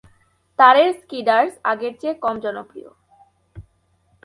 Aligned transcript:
তারের 0.59 0.89
স্কিডার্স 1.01 1.53
আগের 1.63 1.93
চেয়ে 2.01 2.15
কম 2.23 2.35
জনপ্রিয়। 2.39 2.89